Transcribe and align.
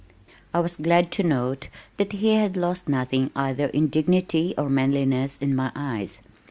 I 0.51 0.61
was 0.61 0.77
glad 0.77 1.11
to 1.11 1.23
note 1.23 1.67
that 1.97 2.11
he 2.11 2.33
had 2.33 2.57
lost 2.57 2.89
nothing 2.89 3.31
either 3.35 3.67
in 3.67 3.87
dignity 3.89 4.55
or 4.57 4.67
manliness 4.67 5.37
in 5.37 5.55
my 5.55 5.71
eyes. 5.75 6.21